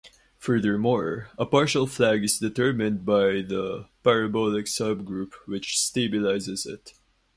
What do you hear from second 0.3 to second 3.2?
Furthermore, a partial flag is determined